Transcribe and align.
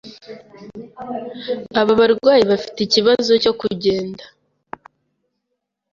Aba 1.79 1.93
barwayi 1.99 2.43
bafite 2.51 2.79
ikibazo 2.83 3.31
cyo 3.43 3.53
kugenda. 3.59 4.23